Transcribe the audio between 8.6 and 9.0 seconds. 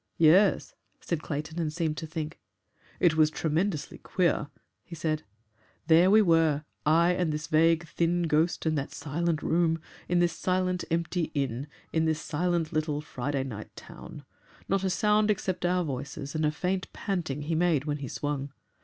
in that